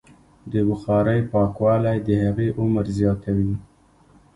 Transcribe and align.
د 0.51 0.53
بخارۍ 0.69 1.19
پاکوالی 1.31 1.97
د 2.07 2.09
هغې 2.23 2.47
عمر 2.59 2.85
زیاتوي. 2.97 3.53